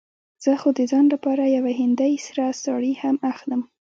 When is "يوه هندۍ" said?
1.57-2.13